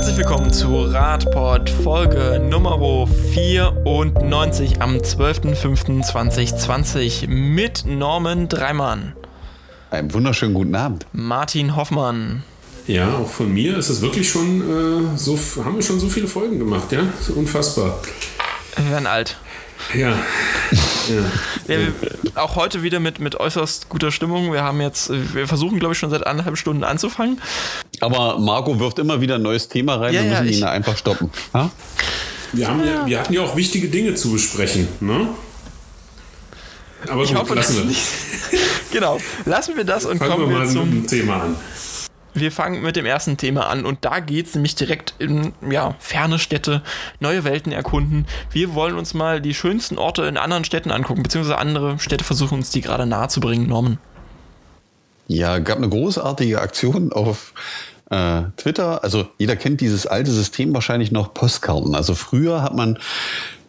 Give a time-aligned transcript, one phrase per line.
[0.00, 9.12] Herzlich willkommen zu Radport Folge Nummer 94 am 12.05.2020 mit Norman Dreimann.
[9.90, 11.04] Einen wunderschönen guten Abend.
[11.12, 12.44] Martin Hoffmann.
[12.86, 16.28] Ja, auch von mir ist es wirklich schon äh, so, haben wir schon so viele
[16.28, 17.00] Folgen gemacht, ja?
[17.36, 18.00] Unfassbar.
[18.76, 19.36] Wir werden alt.
[19.94, 20.10] Ja.
[20.10, 20.16] ja.
[21.66, 21.92] Wir,
[22.34, 24.52] auch heute wieder mit, mit äußerst guter Stimmung.
[24.52, 27.40] Wir haben jetzt, wir versuchen, glaube ich, schon seit anderthalb Stunden anzufangen.
[28.00, 30.14] Aber Marco wirft immer wieder ein neues Thema rein.
[30.14, 31.30] Ja, wir müssen ja, ihn einfach stoppen.
[31.54, 31.70] Ha?
[32.52, 33.06] Wir, haben ja.
[33.06, 35.28] wir hatten ja auch wichtige Dinge zu besprechen, ne?
[37.08, 37.84] Aber ich gut, hoffe, lassen wir.
[37.84, 38.02] Nicht.
[38.92, 41.56] genau, lassen wir das und Fangen kommen wir, mal zum Thema an.
[42.34, 45.94] Wir fangen mit dem ersten Thema an und da geht es nämlich direkt in ja,
[45.98, 46.82] ferne Städte,
[47.18, 48.26] neue Welten erkunden.
[48.52, 52.54] Wir wollen uns mal die schönsten Orte in anderen Städten angucken, beziehungsweise andere Städte versuchen
[52.54, 53.66] uns die gerade nahe zu bringen.
[53.68, 53.98] Norman.
[55.26, 57.52] Ja, gab eine großartige Aktion auf
[58.10, 59.02] äh, Twitter.
[59.02, 61.94] Also jeder kennt dieses alte System wahrscheinlich noch Postkarten.
[61.94, 62.98] Also früher hat man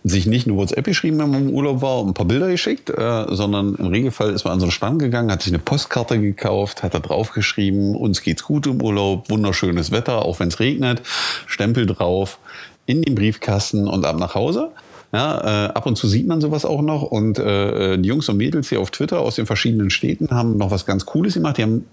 [0.04, 2.90] sich nicht nur WhatsApp geschrieben, wenn man im Urlaub war und ein paar Bilder geschickt,
[2.90, 6.20] äh, sondern im Regelfall ist man an so einen Stand gegangen, hat sich eine Postkarte
[6.20, 10.60] gekauft, hat da drauf geschrieben, uns geht's gut im Urlaub, wunderschönes Wetter, auch wenn es
[10.60, 11.02] regnet,
[11.46, 12.40] Stempel drauf,
[12.88, 14.72] in den Briefkasten und ab nach Hause.
[15.14, 17.04] Ja, äh, ab und zu sieht man sowas auch noch.
[17.04, 20.72] Und äh, die Jungs und Mädels hier auf Twitter aus den verschiedenen Städten haben noch
[20.72, 21.58] was ganz Cooles gemacht.
[21.58, 21.86] Die haben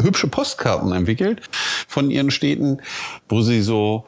[0.00, 1.42] hübsche Postkarten entwickelt
[1.86, 2.78] von ihren Städten,
[3.28, 4.06] wo sie so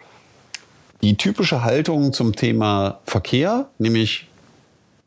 [1.03, 4.27] die typische Haltung zum Thema Verkehr, nämlich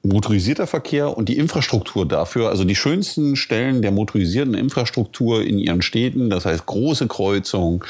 [0.01, 5.81] motorisierter Verkehr und die Infrastruktur dafür, also die schönsten Stellen der motorisierten Infrastruktur in ihren
[5.81, 7.81] Städten, das heißt große Kreuzungen,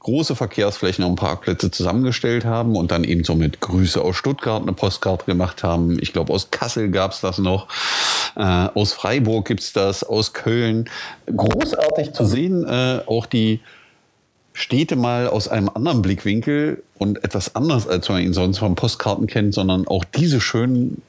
[0.00, 4.74] große Verkehrsflächen und Parkplätze zusammengestellt haben und dann eben so mit Grüße aus Stuttgart eine
[4.74, 5.96] Postkarte gemacht haben.
[6.02, 7.68] Ich glaube, aus Kassel gab es das noch,
[8.36, 10.90] äh, aus Freiburg gibt's das, aus Köln.
[11.34, 13.60] Großartig zu sehen, äh, auch die
[14.56, 19.26] Städte mal aus einem anderen Blickwinkel und etwas anders, als man ihn sonst von Postkarten
[19.26, 21.02] kennt, sondern auch diese schönen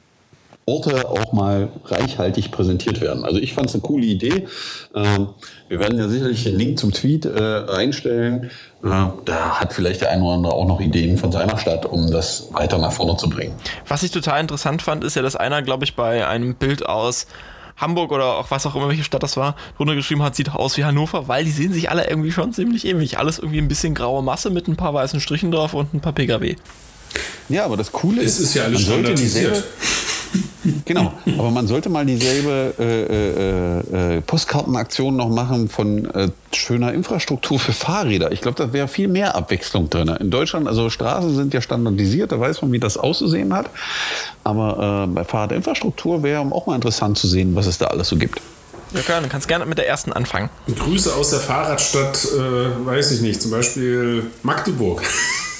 [0.68, 3.24] Orte auch mal reichhaltig präsentiert werden.
[3.24, 4.48] Also ich fand es eine coole Idee.
[4.96, 5.28] Ähm,
[5.68, 8.50] wir werden ja sicherlich den Link zum Tweet äh, reinstellen.
[8.82, 12.10] Äh, da hat vielleicht der eine oder andere auch noch Ideen von seiner Stadt, um
[12.10, 13.54] das weiter nach vorne zu bringen.
[13.86, 17.28] Was ich total interessant fand, ist ja, dass einer, glaube ich, bei einem Bild aus
[17.76, 20.84] Hamburg oder auch was auch immer, welche Stadt das war, runtergeschrieben hat, sieht aus wie
[20.84, 23.18] Hannover, weil die sehen sich alle irgendwie schon ziemlich ähnlich.
[23.18, 26.12] Alles irgendwie ein bisschen graue Masse mit ein paar weißen Strichen drauf und ein paar
[26.12, 26.56] PKW.
[27.48, 29.62] Ja, aber das Coole ist, es ist ja alles standardisiert.
[30.84, 36.92] Genau, aber man sollte mal dieselbe äh, äh, äh, Postkartenaktion noch machen von äh, schöner
[36.92, 38.32] Infrastruktur für Fahrräder.
[38.32, 40.08] Ich glaube, da wäre viel mehr Abwechslung drin.
[40.20, 43.70] In Deutschland, also Straßen sind ja standardisiert, da weiß man, wie das auszusehen hat.
[44.44, 48.16] Aber äh, bei Fahrradinfrastruktur wäre auch mal interessant zu sehen, was es da alles so
[48.16, 48.40] gibt.
[48.94, 50.48] Ja, klar, du kannst gerne mit der ersten anfangen.
[50.66, 55.02] Grüße aus der Fahrradstadt, äh, weiß ich nicht, zum Beispiel Magdeburg.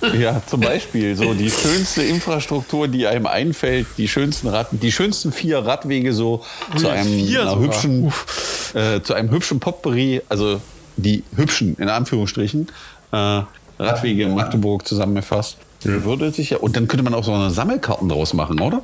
[0.18, 5.32] Ja, zum Beispiel so die schönste Infrastruktur, die einem einfällt, die schönsten Rad, die schönsten
[5.32, 6.42] vier Radwege so
[6.76, 8.12] zu einem hübschen,
[8.74, 10.60] äh, zu einem hübschen Potpourri, also
[10.96, 12.68] die hübschen in Anführungsstrichen
[13.12, 13.42] äh,
[13.78, 15.56] Radwege in Magdeburg zusammengefasst.
[15.84, 16.04] Ja.
[16.04, 18.82] Würde sich ja, und dann könnte man auch so eine Sammelkarten draus machen, oder?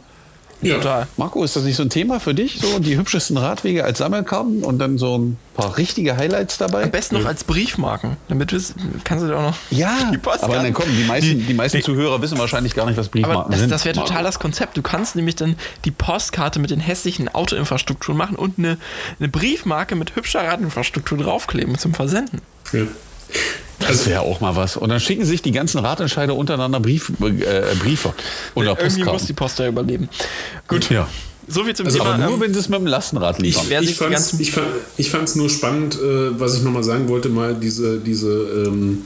[0.63, 0.77] Ja.
[0.77, 1.07] Total.
[1.17, 2.59] Marco, ist das nicht so ein Thema für dich?
[2.61, 6.85] So die hübschesten Radwege als Sammelkarten und dann so ein paar richtige Highlights dabei?
[6.85, 8.59] Am besten noch als Briefmarken, damit du
[9.05, 9.57] kannst du auch noch.
[9.71, 12.97] Ja, aber dann kommen die meisten, die, die meisten die, Zuhörer wissen wahrscheinlich gar nicht,
[12.97, 13.71] was Briefmarken aber das, sind.
[13.71, 14.77] Das wäre total das Konzept.
[14.77, 18.79] Du kannst nämlich dann die Postkarte mit den hässlichen Autoinfrastrukturen machen und eine,
[19.19, 22.41] eine Briefmarke mit hübscher Radinfrastruktur draufkleben zum Versenden.
[22.73, 22.83] Ja.
[23.79, 24.77] Das wäre auch mal was.
[24.77, 28.15] Und dann schicken sich die ganzen Ratentscheider untereinander Brief, äh, Briefe
[28.55, 28.99] oder Postkarten.
[28.99, 30.09] Irgendwie muss die Post ja überleben.
[30.67, 30.91] Gut.
[30.91, 31.09] Ja.
[31.49, 32.15] So viel zum also Thema.
[32.15, 33.67] Aber nur, ähm, wenn sie es mit dem Lastenrad liefern.
[33.83, 34.67] Ich, ich fand es ich fand,
[34.97, 39.03] ich fand's nur spannend, äh, was ich nochmal sagen wollte, mal diese, diese, ähm,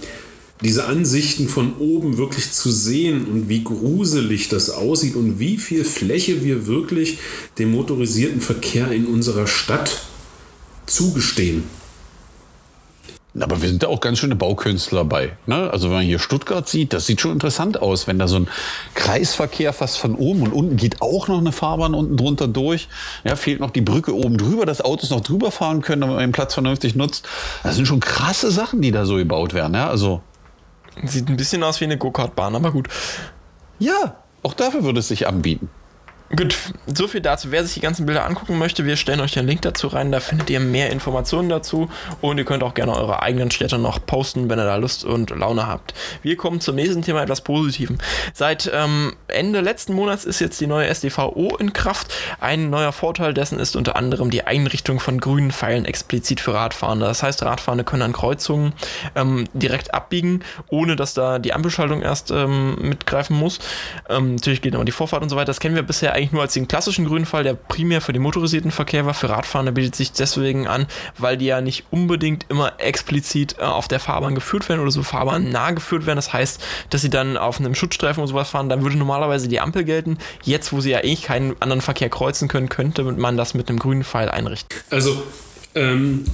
[0.63, 5.85] diese Ansichten von oben wirklich zu sehen und wie gruselig das aussieht und wie viel
[5.85, 7.19] Fläche wir wirklich
[7.59, 10.03] dem motorisierten Verkehr in unserer Stadt
[10.87, 11.65] zugestehen.
[13.39, 15.37] Aber wir sind da auch ganz schöne Baukünstler bei.
[15.47, 15.71] Ne?
[15.71, 18.49] Also wenn man hier Stuttgart sieht, das sieht schon interessant aus, wenn da so ein
[18.95, 22.89] Kreisverkehr fast von oben und unten geht auch noch eine Fahrbahn unten drunter durch.
[23.23, 26.25] Ja, fehlt noch die Brücke oben drüber, dass Autos noch drüber fahren können, damit man
[26.25, 27.29] den Platz vernünftig nutzt.
[27.63, 29.75] Das sind schon krasse Sachen, die da so gebaut werden.
[29.75, 29.89] Ja?
[29.89, 30.23] Also
[31.05, 32.89] Sieht ein bisschen aus wie eine Go-Kart-Bahn, aber gut.
[33.79, 35.71] Ja, auch dafür würde es sich anbieten.
[36.37, 36.57] Gut,
[36.87, 37.51] so viel dazu.
[37.51, 40.13] Wer sich die ganzen Bilder angucken möchte, wir stellen euch den Link dazu rein.
[40.13, 41.91] Da findet ihr mehr Informationen dazu
[42.21, 45.31] und ihr könnt auch gerne eure eigenen Städte noch posten, wenn ihr da Lust und
[45.31, 45.93] Laune habt.
[46.23, 47.99] Wir kommen zum nächsten Thema, etwas Positiven.
[48.33, 52.15] Seit ähm, Ende letzten Monats ist jetzt die neue SDVO in Kraft.
[52.39, 57.07] Ein neuer Vorteil dessen ist unter anderem die Einrichtung von grünen Pfeilen explizit für Radfahrende.
[57.07, 58.73] Das heißt, Radfahrende können an Kreuzungen
[59.17, 63.59] ähm, direkt abbiegen, ohne dass da die Ampelschaltung erst ähm, mitgreifen muss.
[64.09, 65.47] Ähm, natürlich geht aber die Vorfahrt und so weiter.
[65.47, 68.23] Das kennen wir bisher eigentlich nur als den klassischen grünen Fall, der primär für den
[68.23, 69.15] motorisierten Verkehr war.
[69.15, 70.87] Für Radfahrende bietet sich deswegen an,
[71.19, 75.03] weil die ja nicht unbedingt immer explizit äh, auf der Fahrbahn geführt werden oder so
[75.03, 76.17] Fahrbahn nah geführt werden.
[76.17, 79.61] Das heißt, dass sie dann auf einem Schutzstreifen und sowas fahren, dann würde normalerweise die
[79.61, 80.19] Ampel gelten.
[80.43, 83.79] Jetzt, wo sie ja eh keinen anderen Verkehr kreuzen können, könnte man das mit einem
[83.79, 84.77] grünen Pfeil einrichten.
[84.91, 85.23] Also,
[85.75, 86.25] ähm,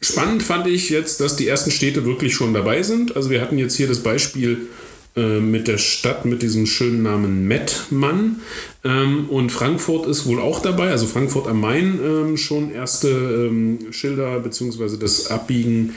[0.00, 3.16] spannend fand ich jetzt, dass die ersten Städte wirklich schon dabei sind.
[3.16, 4.68] Also wir hatten jetzt hier das Beispiel
[5.16, 8.40] äh, mit der Stadt mit diesem schönen Namen Mettmann.
[8.84, 13.78] Ähm, und Frankfurt ist wohl auch dabei, also Frankfurt am Main ähm, schon erste ähm,
[13.92, 14.98] Schilder bzw.
[14.98, 15.94] das Abbiegen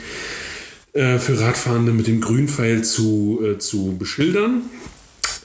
[0.94, 4.62] äh, für Radfahrende mit dem Grünpfeil zu, äh, zu beschildern.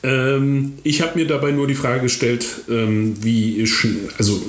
[0.03, 3.67] Ähm, ich habe mir dabei nur die Frage gestellt, ähm, wie,
[4.17, 4.41] also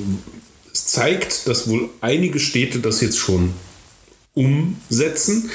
[0.73, 3.55] es zeigt, dass wohl einige Städte das jetzt schon
[4.34, 5.50] umsetzen.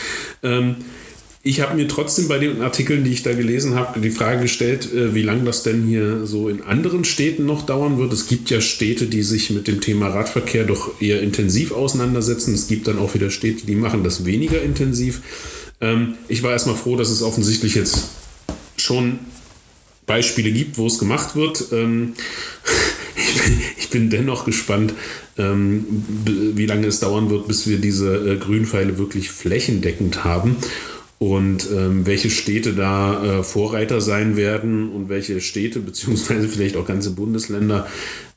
[1.43, 4.93] Ich habe mir trotzdem bei den Artikeln, die ich da gelesen habe, die Frage gestellt,
[4.93, 8.13] äh, wie lange das denn hier so in anderen Städten noch dauern wird.
[8.13, 12.53] Es gibt ja Städte, die sich mit dem Thema Radverkehr doch eher intensiv auseinandersetzen.
[12.53, 15.21] Es gibt dann auch wieder Städte, die machen das weniger intensiv.
[15.81, 18.09] Ähm, ich war erstmal froh, dass es offensichtlich jetzt
[18.77, 19.17] schon
[20.05, 21.69] Beispiele gibt, wo es gemacht wird.
[21.71, 22.13] Ähm,
[23.79, 24.93] ich, bin, dennoch gespannt,
[25.39, 25.85] ähm,
[26.53, 30.57] wie lange es dauern wird, bis wir diese äh, Grünpfeile wirklich flächendeckend haben
[31.21, 36.87] und ähm, welche Städte da äh, Vorreiter sein werden und welche Städte beziehungsweise vielleicht auch
[36.87, 37.87] ganze Bundesländer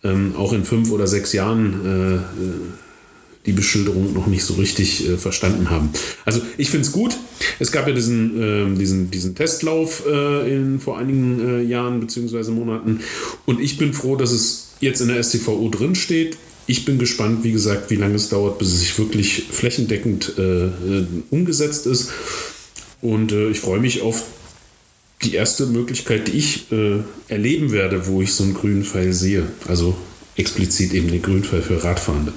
[0.03, 2.21] ähm, auch in fünf oder sechs Jahren äh, äh
[3.47, 5.91] die Beschilderung noch nicht so richtig äh, verstanden haben.
[6.25, 7.15] Also ich finde es gut.
[7.59, 12.53] Es gab ja diesen, äh, diesen, diesen Testlauf äh, in, vor einigen äh, Jahren beziehungsweise
[12.53, 13.01] Monaten
[13.45, 16.39] und ich bin froh, dass es jetzt in der STVO drin steht.
[16.67, 20.67] Ich bin gespannt, wie gesagt, wie lange es dauert, bis es sich wirklich flächendeckend äh,
[20.67, 22.11] äh, umgesetzt ist.
[23.05, 24.23] Und äh, ich freue mich auf
[25.23, 29.45] die erste Möglichkeit, die ich äh, erleben werde, wo ich so einen grünen Pfeil sehe.
[29.69, 29.95] Also
[30.37, 32.33] explizit eben den grünen Pfeil für Radfahrende.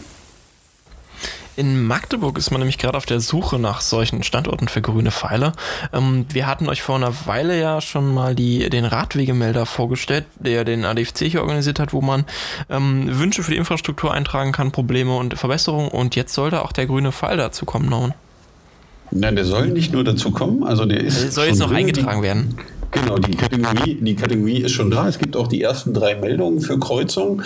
[1.55, 5.53] In Magdeburg ist man nämlich gerade auf der Suche nach solchen Standorten für grüne Pfeile.
[5.93, 10.65] Ähm, wir hatten euch vor einer Weile ja schon mal die, den Radwegemelder vorgestellt, der
[10.65, 12.25] den ADFC hier organisiert hat, wo man
[12.69, 15.87] ähm, Wünsche für die Infrastruktur eintragen kann, Probleme und Verbesserungen.
[15.87, 18.13] Und jetzt sollte auch der grüne Pfeil dazu kommen, Norman.
[19.11, 21.21] Nein, der soll nicht nur dazu kommen, also der ist.
[21.21, 22.55] Der soll jetzt noch eingetragen werden.
[22.91, 25.07] Genau, die Kategorie, die Kategorie ist schon da.
[25.07, 27.41] Es gibt auch die ersten drei Meldungen für Kreuzung.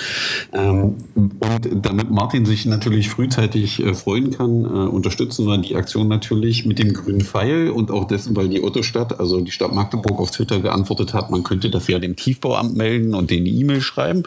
[0.54, 6.08] Ähm, und damit Martin sich natürlich frühzeitig äh, freuen kann, äh, unterstützen wir die Aktion
[6.08, 10.20] natürlich mit dem grünen Pfeil und auch dessen, weil die Ottostadt, also die Stadt Magdeburg
[10.20, 13.82] auf Twitter geantwortet hat, man könnte das ja dem Tiefbauamt melden und denen die E-Mail
[13.82, 14.24] schreiben,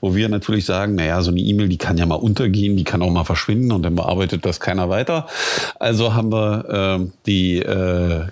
[0.00, 3.02] wo wir natürlich sagen, naja, so eine E-Mail, die kann ja mal untergehen, die kann
[3.02, 5.26] auch mal verschwinden und dann bearbeitet das keiner weiter.
[5.80, 7.62] Also haben wir äh, die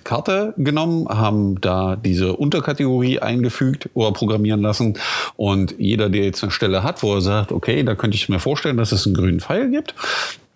[0.04, 4.98] Karte genommen, haben da diese diese Unterkategorie eingefügt oder programmieren lassen.
[5.36, 8.38] Und jeder, der jetzt eine Stelle hat, wo er sagt, okay, da könnte ich mir
[8.38, 9.94] vorstellen, dass es einen grünen Pfeil gibt,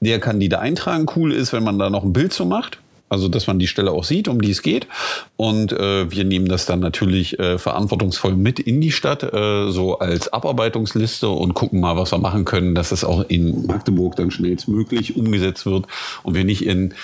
[0.00, 1.06] der kann die da eintragen.
[1.16, 2.78] Cool ist, wenn man da noch ein Bild zu macht.
[3.11, 4.88] Also, dass man die Stelle auch sieht, um die es geht.
[5.37, 9.99] Und äh, wir nehmen das dann natürlich äh, verantwortungsvoll mit in die Stadt, äh, so
[9.99, 14.31] als Abarbeitungsliste und gucken mal, was wir machen können, dass es auch in Magdeburg dann
[14.31, 15.87] schnellstmöglich umgesetzt wird
[16.25, 16.94] und wir nicht in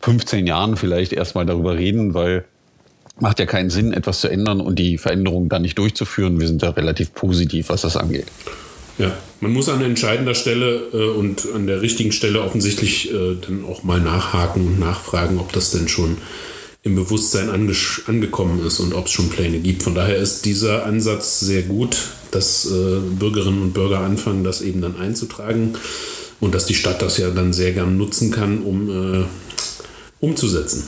[0.00, 2.44] 15 Jahren vielleicht erstmal darüber reden, weil
[3.20, 6.40] macht ja keinen Sinn, etwas zu ändern und die Veränderung dann nicht durchzuführen.
[6.40, 8.26] Wir sind da relativ positiv, was das angeht.
[8.98, 13.64] Ja, man muss an entscheidender Stelle äh, und an der richtigen Stelle offensichtlich äh, dann
[13.64, 16.16] auch mal nachhaken und nachfragen, ob das denn schon
[16.84, 17.72] im Bewusstsein ange
[18.06, 19.82] angekommen ist und ob es schon Pläne gibt.
[19.82, 21.96] Von daher ist dieser Ansatz sehr gut,
[22.30, 25.74] dass äh, Bürgerinnen und Bürger anfangen, das eben dann einzutragen
[26.40, 29.24] und dass die Stadt das ja dann sehr gern nutzen kann, um äh,
[30.20, 30.84] umzusetzen.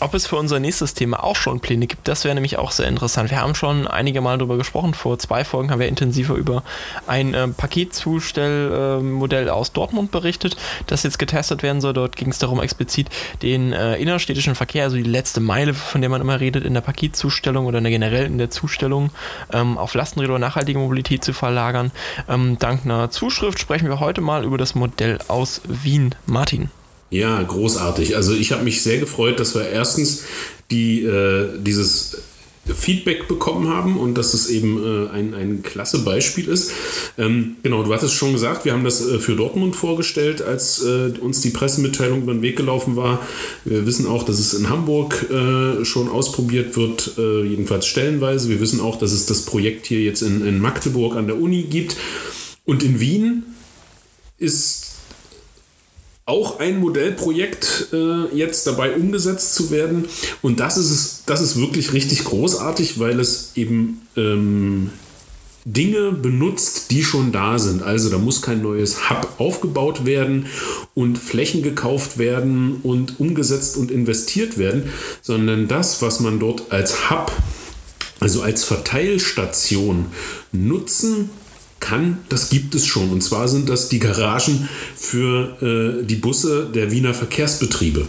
[0.00, 2.88] Ob es für unser nächstes Thema auch schon Pläne gibt, das wäre nämlich auch sehr
[2.88, 3.30] interessant.
[3.30, 4.94] Wir haben schon einige Mal darüber gesprochen.
[4.94, 6.62] Vor zwei Folgen haben wir intensiver über
[7.06, 11.92] ein äh, Paketzustellmodell äh, aus Dortmund berichtet, das jetzt getestet werden soll.
[11.92, 13.10] Dort ging es darum, explizit
[13.42, 16.80] den äh, innerstädtischen Verkehr, also die letzte Meile, von der man immer redet, in der
[16.80, 19.10] Paketzustellung oder in der generell in der Zustellung
[19.52, 21.92] ähm, auf Lastenräder oder nachhaltige Mobilität zu verlagern.
[22.26, 26.14] Ähm, dank einer Zuschrift sprechen wir heute mal über das Modell aus Wien.
[26.24, 26.70] Martin.
[27.10, 28.16] Ja, großartig.
[28.16, 30.24] Also ich habe mich sehr gefreut, dass wir erstens
[30.70, 32.18] die, äh, dieses
[32.66, 36.70] Feedback bekommen haben und dass es eben äh, ein, ein klasse Beispiel ist.
[37.18, 41.12] Ähm, genau, du hattest schon gesagt, wir haben das äh, für Dortmund vorgestellt, als äh,
[41.20, 43.26] uns die Pressemitteilung über den Weg gelaufen war.
[43.64, 48.48] Wir wissen auch, dass es in Hamburg äh, schon ausprobiert wird, äh, jedenfalls stellenweise.
[48.48, 51.62] Wir wissen auch, dass es das Projekt hier jetzt in, in Magdeburg an der Uni
[51.62, 51.96] gibt.
[52.64, 53.44] Und in Wien
[54.38, 54.89] ist
[56.30, 60.06] auch ein Modellprojekt äh, jetzt dabei umgesetzt zu werden.
[60.42, 64.90] Und das ist, das ist wirklich richtig großartig, weil es eben ähm,
[65.64, 67.82] Dinge benutzt, die schon da sind.
[67.82, 70.46] Also da muss kein neues Hub aufgebaut werden
[70.94, 74.90] und Flächen gekauft werden und umgesetzt und investiert werden,
[75.22, 77.32] sondern das, was man dort als Hub,
[78.20, 80.06] also als Verteilstation
[80.52, 81.30] nutzen
[81.80, 83.10] kann, das gibt es schon.
[83.10, 88.06] Und zwar sind das die Garagen für äh, die Busse der Wiener Verkehrsbetriebe.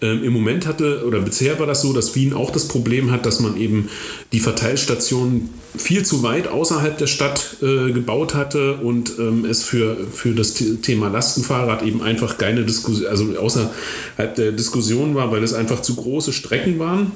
[0.00, 3.24] Ähm, Im Moment hatte, oder bisher war das so, dass Wien auch das Problem hat,
[3.26, 3.88] dass man eben
[4.32, 9.96] die Verteilstationen viel zu weit außerhalb der Stadt äh, gebaut hatte und ähm, es für,
[10.12, 15.54] für das Thema Lastenfahrrad eben einfach keine Diskussion, also außerhalb der Diskussion war, weil es
[15.54, 17.12] einfach zu große Strecken waren.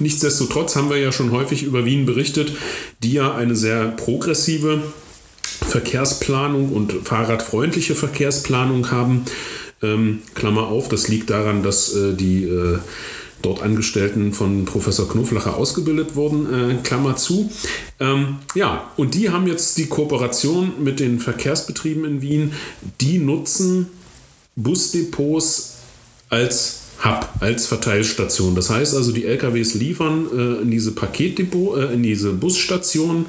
[0.00, 2.52] Nichtsdestotrotz haben wir ja schon häufig über Wien berichtet,
[3.02, 4.82] die ja eine sehr progressive
[5.42, 9.24] Verkehrsplanung und fahrradfreundliche Verkehrsplanung haben.
[9.82, 12.78] Ähm, Klammer auf, das liegt daran, dass äh, die äh,
[13.42, 17.50] dort Angestellten von Professor Knoflacher ausgebildet wurden, äh, Klammer zu.
[17.98, 22.52] Ähm, ja, und die haben jetzt die Kooperation mit den Verkehrsbetrieben in Wien,
[23.00, 23.88] die nutzen
[24.56, 25.76] Busdepots
[26.28, 28.54] als Hub, als Verteilstation.
[28.54, 33.26] Das heißt also, die LKWs liefern äh, in diese Paketdepot, äh, in diese Busstationen,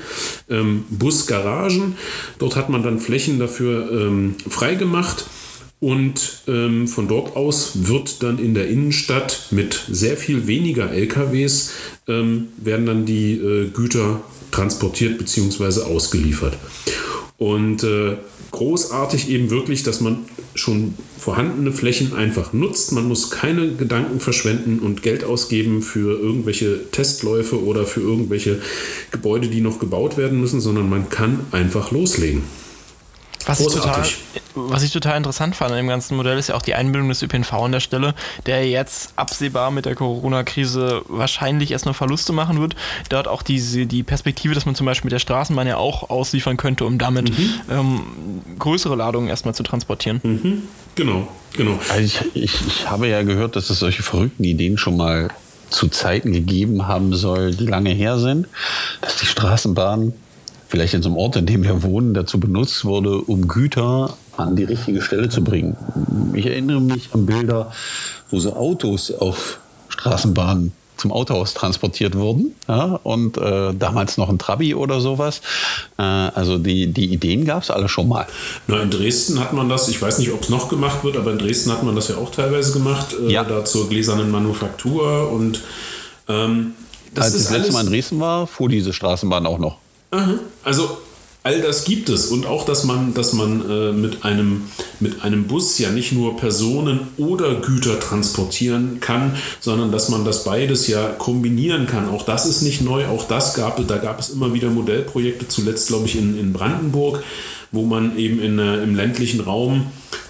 [0.50, 1.96] ähm, Busgaragen.
[2.38, 5.25] Dort hat man dann Flächen dafür ähm, freigemacht.
[5.82, 11.72] Und ähm, von dort aus wird dann in der Innenstadt mit sehr viel weniger LKWs
[12.08, 14.22] ähm, werden dann die äh, Güter
[14.52, 15.82] transportiert bzw.
[15.82, 16.56] ausgeliefert.
[17.40, 18.18] Und äh,
[18.52, 20.20] großartig eben wirklich, dass man
[20.54, 22.92] schon vorhandene Flächen einfach nutzt.
[22.92, 28.62] Man muss keine Gedanken verschwenden und Geld ausgeben für irgendwelche Testläufe oder für irgendwelche
[29.10, 32.44] Gebäude, die noch gebaut werden müssen, sondern man kann einfach loslegen.
[33.51, 34.03] Was ich, total,
[34.55, 37.22] was ich total interessant fand an dem ganzen Modell ist ja auch die Einbindung des
[37.22, 38.13] ÖPNV an der Stelle,
[38.46, 42.75] der jetzt absehbar mit der Corona-Krise wahrscheinlich erstmal Verluste machen wird.
[43.10, 46.58] Dort auch diese, die Perspektive, dass man zum Beispiel mit der Straßenbahn ja auch ausliefern
[46.58, 47.50] könnte, um damit mhm.
[47.70, 48.01] ähm,
[48.58, 50.22] größere Ladungen erstmal zu transportieren.
[50.24, 50.63] Mhm.
[50.96, 51.79] Genau, genau.
[51.89, 55.29] Also ich, ich, ich habe ja gehört, dass es solche verrückten Ideen schon mal
[55.70, 58.48] zu Zeiten gegeben haben soll, die lange her sind,
[59.01, 60.13] dass die Straßenbahn
[60.72, 64.56] vielleicht in so einem Ort, in dem wir wohnen, dazu benutzt wurde, um Güter an
[64.56, 65.75] die richtige Stelle zu bringen.
[66.34, 67.72] Ich erinnere mich an Bilder,
[68.30, 69.60] wo so Autos auf
[69.90, 75.42] Straßenbahnen zum Autohaus transportiert wurden ja, und äh, damals noch ein Trabi oder sowas.
[75.98, 78.28] Äh, also die, die Ideen gab es alle schon mal.
[78.68, 81.32] Na, in Dresden hat man das, ich weiß nicht, ob es noch gemacht wird, aber
[81.32, 83.44] in Dresden hat man das ja auch teilweise gemacht, äh, ja.
[83.44, 85.60] da zur gläsernen Manufaktur und
[86.30, 86.75] ähm,
[87.13, 89.78] das Als ist das letzte Mal in Dresden war, fuhr diese Straßenbahn auch noch.
[90.63, 90.98] Also
[91.44, 92.27] all das gibt es.
[92.27, 94.63] Und auch, dass man, dass man äh, mit, einem,
[95.00, 100.44] mit einem Bus ja nicht nur Personen oder Güter transportieren kann, sondern dass man das
[100.44, 102.10] beides ja kombinieren kann.
[102.10, 105.88] Auch das ist nicht neu, auch das gab da gab es immer wieder Modellprojekte, zuletzt
[105.88, 107.24] glaube ich in, in Brandenburg,
[107.72, 109.88] wo man eben in, äh, im ländlichen Raum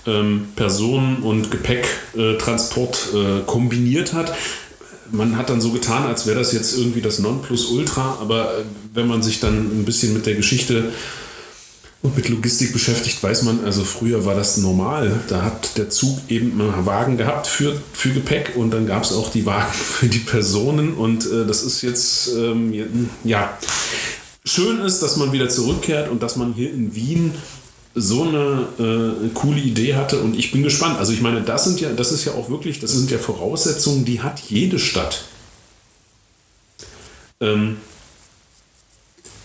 [0.08, 4.32] ähm, Personen- und Gepäcktransport äh, kombiniert hat
[5.12, 8.64] man hat dann so getan, als wäre das jetzt irgendwie das Nonplusultra, aber äh,
[8.94, 10.92] wenn man sich dann ein bisschen mit der Geschichte
[12.02, 15.20] und mit Logistik beschäftigt, weiß man, also früher war das normal.
[15.28, 19.14] Da hat der Zug eben einen Wagen gehabt für, für Gepäck und dann gab es
[19.14, 23.58] auch die Wagen für die Personen und äh, das ist jetzt, ähm, ja,
[24.46, 27.34] schön ist, dass man wieder zurückkehrt und dass man hier in Wien
[27.94, 30.98] so eine äh, coole Idee hatte und ich bin gespannt.
[30.98, 34.06] Also ich meine, das sind ja, das ist ja auch wirklich, das sind ja Voraussetzungen,
[34.06, 35.26] die hat jede Stadt.
[37.42, 37.78] Ähm,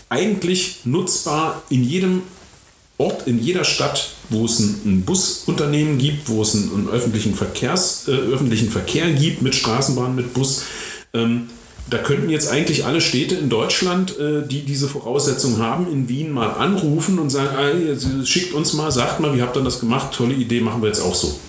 [0.09, 2.21] eigentlich nutzbar in jedem
[2.97, 7.35] Ort, in jeder Stadt, wo es ein, ein Busunternehmen gibt, wo es einen, einen öffentlichen,
[7.35, 10.63] Verkehrs, äh, öffentlichen Verkehr gibt mit Straßenbahn, mit Bus.
[11.13, 11.49] Ähm,
[11.89, 16.31] da könnten jetzt eigentlich alle Städte in Deutschland, äh, die diese Voraussetzungen haben, in Wien
[16.31, 20.13] mal anrufen und sagen, ah, schickt uns mal, sagt mal, wie habt ihr das gemacht,
[20.13, 21.39] tolle Idee, machen wir jetzt auch so.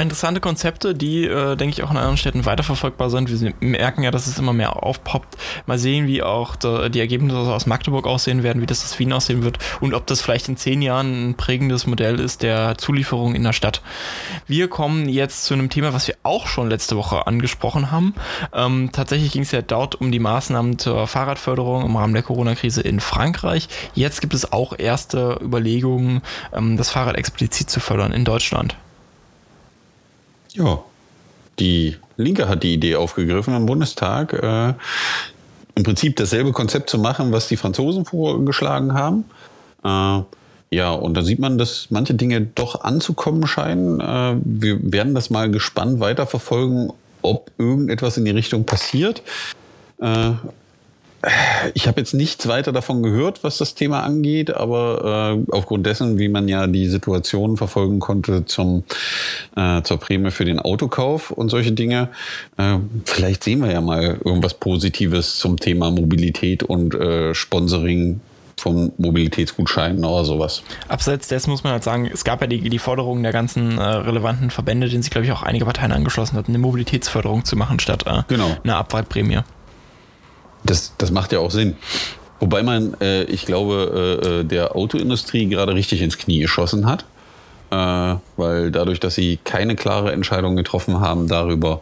[0.00, 3.30] Interessante Konzepte, die, äh, denke ich, auch in anderen Städten weiterverfolgbar sind.
[3.30, 5.36] Wir merken ja, dass es immer mehr aufpoppt.
[5.66, 9.42] Mal sehen, wie auch die Ergebnisse aus Magdeburg aussehen werden, wie das aus Wien aussehen
[9.42, 13.44] wird und ob das vielleicht in zehn Jahren ein prägendes Modell ist der Zulieferung in
[13.44, 13.82] der Stadt.
[14.46, 18.14] Wir kommen jetzt zu einem Thema, was wir auch schon letzte Woche angesprochen haben.
[18.52, 22.82] Ähm, tatsächlich ging es ja dort um die Maßnahmen zur Fahrradförderung im Rahmen der Corona-Krise
[22.82, 23.68] in Frankreich.
[23.94, 28.76] Jetzt gibt es auch erste Überlegungen, ähm, das Fahrrad explizit zu fördern in Deutschland.
[30.58, 30.80] Ja,
[31.60, 34.74] die Linke hat die Idee aufgegriffen im Bundestag, äh,
[35.76, 39.24] im Prinzip dasselbe Konzept zu machen, was die Franzosen vorgeschlagen haben.
[39.84, 40.22] Äh,
[40.70, 44.00] ja, und da sieht man, dass manche Dinge doch anzukommen scheinen.
[44.00, 49.22] Äh, wir werden das mal gespannt weiterverfolgen, ob irgendetwas in die Richtung passiert.
[50.00, 50.32] Äh,
[51.74, 56.18] ich habe jetzt nichts weiter davon gehört, was das Thema angeht, aber äh, aufgrund dessen,
[56.18, 58.84] wie man ja die Situation verfolgen konnte zum,
[59.56, 62.10] äh, zur Prämie für den Autokauf und solche Dinge,
[62.56, 68.20] äh, vielleicht sehen wir ja mal irgendwas Positives zum Thema Mobilität und äh, Sponsoring
[68.60, 70.62] von Mobilitätsgutscheinen oder sowas.
[70.88, 73.82] Abseits dessen muss man halt sagen, es gab ja die, die Forderung der ganzen äh,
[73.82, 77.78] relevanten Verbände, denen sich, glaube ich, auch einige Parteien angeschlossen hatten, eine Mobilitätsförderung zu machen
[77.80, 78.56] statt äh, genau.
[78.64, 79.40] einer Abwrackprämie.
[80.64, 81.76] Das, das macht ja auch Sinn.
[82.40, 87.04] Wobei man, äh, ich glaube, äh, äh, der Autoindustrie gerade richtig ins Knie geschossen hat,
[87.70, 91.80] äh, weil dadurch, dass sie keine klare Entscheidung getroffen haben darüber,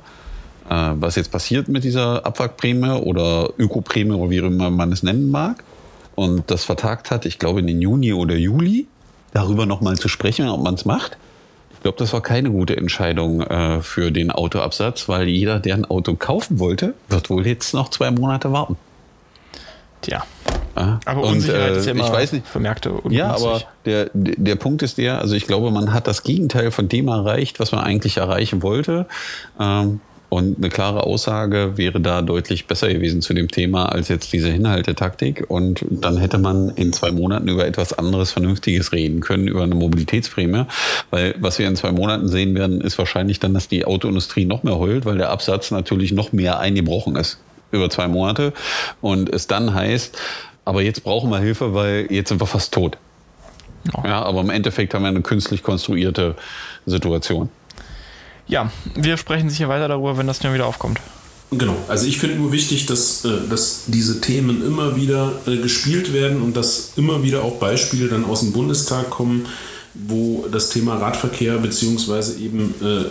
[0.70, 5.30] äh, was jetzt passiert mit dieser Abwrackprämie oder Ökoprämie oder wie immer man es nennen
[5.30, 5.62] mag,
[6.16, 8.86] und das vertagt hat, ich glaube in den Juni oder Juli,
[9.32, 11.18] darüber nochmal zu sprechen, ob man es macht.
[11.86, 15.84] Ich glaube, das war keine gute Entscheidung äh, für den Autoabsatz, weil jeder, der ein
[15.84, 18.76] Auto kaufen wollte, wird wohl jetzt noch zwei Monate warten.
[20.00, 20.24] Tja.
[20.76, 20.98] Ja.
[21.04, 24.56] Aber und, Unsicherheit äh, ist ja immer ich weiß nicht, vermerkte Ja, aber der, der
[24.56, 27.84] Punkt ist der, also ich glaube, man hat das Gegenteil von dem erreicht, was man
[27.84, 29.06] eigentlich erreichen wollte.
[29.60, 34.32] Ähm, und eine klare Aussage wäre da deutlich besser gewesen zu dem Thema als jetzt
[34.32, 35.44] diese Hinhaltetaktik.
[35.48, 39.76] Und dann hätte man in zwei Monaten über etwas anderes Vernünftiges reden können, über eine
[39.76, 40.64] Mobilitätsprämie.
[41.10, 44.64] Weil was wir in zwei Monaten sehen werden, ist wahrscheinlich dann, dass die Autoindustrie noch
[44.64, 47.38] mehr heult, weil der Absatz natürlich noch mehr eingebrochen ist
[47.70, 48.52] über zwei Monate.
[49.00, 50.18] Und es dann heißt,
[50.64, 52.98] aber jetzt brauchen wir Hilfe, weil jetzt sind wir fast tot.
[54.04, 56.34] Ja, aber im Endeffekt haben wir eine künstlich konstruierte
[56.86, 57.48] Situation
[58.48, 61.00] ja, wir sprechen sicher weiter darüber, wenn das Thema wieder aufkommt.
[61.52, 66.12] Genau, also ich finde nur wichtig, dass, äh, dass diese Themen immer wieder äh, gespielt
[66.12, 69.46] werden und dass immer wieder auch Beispiele dann aus dem Bundestag kommen,
[69.94, 73.04] wo das Thema Radverkehr beziehungsweise eben äh,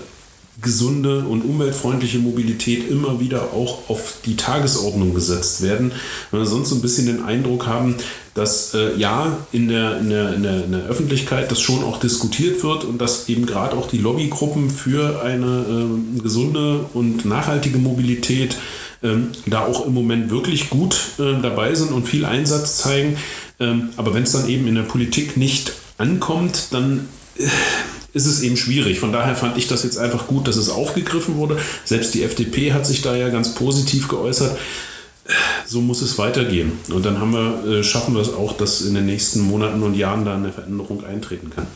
[0.62, 5.92] gesunde und umweltfreundliche Mobilität immer wieder auch auf die Tagesordnung gesetzt werden.
[6.32, 7.96] Wenn wir sonst so ein bisschen den Eindruck haben,
[8.34, 12.00] dass äh, ja in der, in, der, in, der, in der Öffentlichkeit das schon auch
[12.00, 17.78] diskutiert wird und dass eben gerade auch die Lobbygruppen für eine äh, gesunde und nachhaltige
[17.78, 18.58] Mobilität
[19.04, 23.18] ähm, da auch im Moment wirklich gut äh, dabei sind und viel Einsatz zeigen.
[23.60, 27.48] Ähm, aber wenn es dann eben in der Politik nicht ankommt, dann äh,
[28.16, 29.00] ist es eben schwierig.
[29.00, 31.58] Von daher fand ich das jetzt einfach gut, dass es aufgegriffen wurde.
[31.84, 34.58] Selbst die FDP hat sich da ja ganz positiv geäußert.
[35.66, 36.72] So muss es weitergehen.
[36.94, 39.96] Und dann haben wir, äh, schaffen wir es auch, dass in den nächsten Monaten und
[39.96, 41.68] Jahren da eine Veränderung eintreten kann.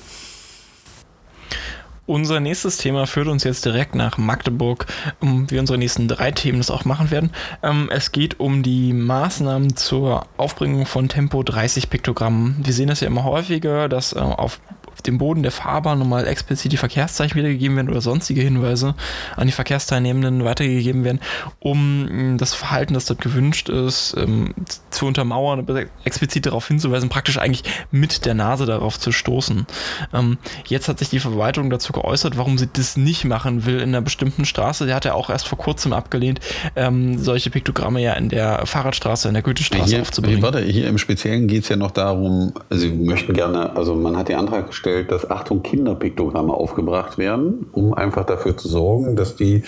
[2.05, 4.87] Unser nächstes Thema führt uns jetzt direkt nach Magdeburg,
[5.19, 7.31] um wir unsere nächsten drei Themen das auch machen werden.
[7.61, 12.55] Ähm, es geht um die Maßnahmen zur Aufbringung von Tempo 30 Piktogrammen.
[12.63, 14.59] Wir sehen das ja immer häufiger, dass äh, auf
[14.99, 18.95] auf dem Boden der Fahrbahn nochmal explizit die Verkehrszeichen wiedergegeben werden oder sonstige Hinweise
[19.37, 21.21] an die Verkehrsteilnehmenden weitergegeben werden,
[21.59, 24.53] um mm, das Verhalten, das dort gewünscht ist, ähm,
[24.89, 25.65] zu untermauern,
[26.03, 29.65] explizit darauf hinzuweisen, praktisch eigentlich mit der Nase darauf zu stoßen.
[30.13, 33.89] Ähm, jetzt hat sich die Verwaltung dazu geäußert, warum sie das nicht machen will in
[33.89, 34.85] einer bestimmten Straße.
[34.85, 36.41] Der hat ja auch erst vor kurzem abgelehnt,
[36.75, 40.41] ähm, solche Piktogramme ja in der Fahrradstraße, in der Goethestraße hier, aufzubringen.
[40.41, 44.27] Warte, hier im Speziellen geht es ja noch darum, Sie möchten gerne, also man hat
[44.27, 49.35] den Antrag gestellt, vorgestellt, dass Achtung Kinderpiktogramme aufgebracht werden, um einfach dafür zu sorgen, dass
[49.35, 49.63] die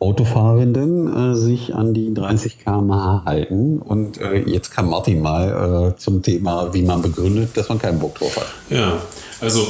[0.00, 3.78] Autofahrenden äh, sich an die 30 km/h halten.
[3.78, 7.98] Und äh, jetzt kann Martin mal äh, zum Thema, wie man begründet, dass man keinen
[7.98, 8.46] Bock drauf hat.
[8.70, 9.02] Ja,
[9.40, 9.66] also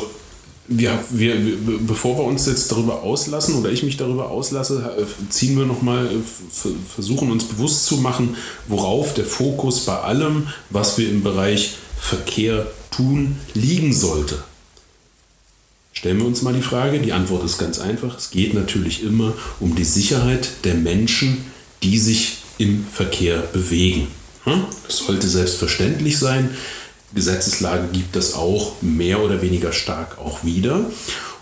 [0.70, 1.34] wir, wir,
[1.86, 6.04] bevor wir uns jetzt darüber auslassen oder ich mich darüber auslasse, äh, ziehen wir nochmal,
[6.04, 8.36] äh, versuchen uns bewusst zu machen,
[8.66, 14.36] worauf der Fokus bei allem, was wir im Bereich Verkehr tun, liegen sollte.
[15.98, 18.16] Stellen wir uns mal die Frage, die Antwort ist ganz einfach.
[18.16, 21.44] Es geht natürlich immer um die Sicherheit der Menschen,
[21.82, 24.06] die sich im Verkehr bewegen.
[24.44, 24.62] Hm?
[24.86, 26.50] Das sollte selbstverständlich sein.
[27.16, 30.88] Gesetzeslage gibt das auch mehr oder weniger stark auch wieder.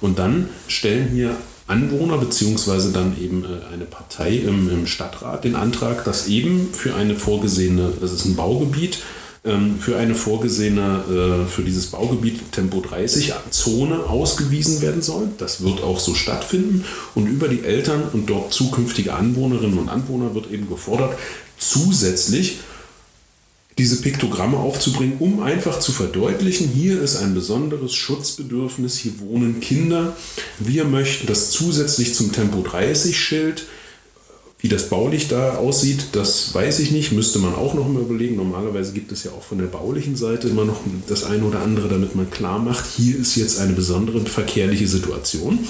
[0.01, 5.55] Und dann stellen hier Anwohner beziehungsweise dann eben äh, eine Partei im, im, Stadtrat den
[5.55, 9.01] Antrag, dass eben für eine vorgesehene, das ist ein Baugebiet,
[9.79, 15.29] für eine vorgesehene, äh, für dieses Baugebiet Tempo 30 Zone ausgewiesen werden soll.
[15.39, 20.35] Das wird auch so stattfinden und über die Eltern und dort zukünftige Anwohnerinnen und Anwohner
[20.35, 21.17] wird eben gefordert,
[21.59, 22.59] zusätzlich
[23.79, 30.17] diese Piktogramme aufzubringen, um einfach zu verdeutlichen, hier ist ein besonderes Schutzbedürfnis, hier wohnen Kinder.
[30.59, 33.67] Wir möchten das zusätzlich zum Tempo 30 Schild,
[34.67, 38.35] wie das baulich da aussieht, das weiß ich nicht, müsste man auch noch mal überlegen.
[38.35, 41.87] Normalerweise gibt es ja auch von der baulichen Seite immer noch das eine oder andere,
[41.87, 45.61] damit man klar macht, hier ist jetzt eine besondere verkehrliche Situation.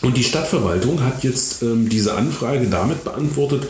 [0.00, 3.68] Und die Stadtverwaltung hat jetzt ähm, diese Anfrage damit beantwortet,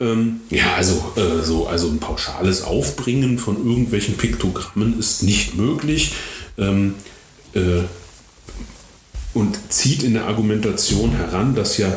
[0.00, 6.12] ähm, ja, also, äh, so, also ein pauschales Aufbringen von irgendwelchen Piktogrammen ist nicht möglich
[6.56, 6.94] ähm,
[7.52, 7.82] äh,
[9.34, 11.92] und zieht in der Argumentation heran, dass ja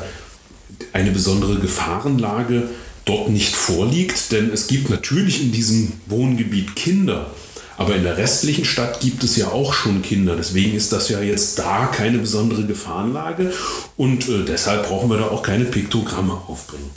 [0.93, 2.69] eine besondere Gefahrenlage
[3.05, 7.31] dort nicht vorliegt, denn es gibt natürlich in diesem Wohngebiet Kinder.
[7.77, 10.35] Aber in der restlichen Stadt gibt es ja auch schon Kinder.
[10.35, 13.53] Deswegen ist das ja jetzt da keine besondere Gefahrenlage
[13.97, 16.89] und äh, deshalb brauchen wir da auch keine Piktogramme aufbringen